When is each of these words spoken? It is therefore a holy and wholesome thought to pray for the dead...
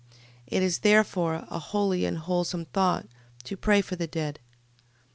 It 0.47 0.63
is 0.63 0.79
therefore 0.79 1.45
a 1.51 1.59
holy 1.59 2.05
and 2.05 2.17
wholesome 2.17 2.65
thought 2.65 3.05
to 3.43 3.55
pray 3.55 3.81
for 3.81 3.95
the 3.95 4.07
dead... 4.07 4.39